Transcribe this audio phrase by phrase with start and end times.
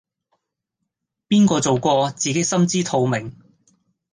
[1.27, 3.37] 邊個做過自己心知肚明